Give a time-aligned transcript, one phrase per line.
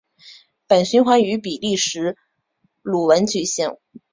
[0.65, 2.17] 本循环于比利时
[2.81, 3.77] 鲁汶举行。